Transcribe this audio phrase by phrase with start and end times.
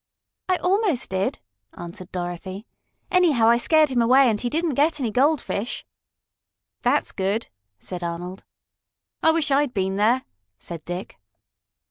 [0.49, 1.37] "I almost did,"
[1.77, 2.65] answered Dorothy.
[3.11, 5.85] "Anyhow, I scared him away, and he didn't get any goldfish."
[6.81, 8.43] "That's good," said Arnold.
[9.21, 10.23] "I wish I'd been there!"
[10.57, 11.19] said Dick.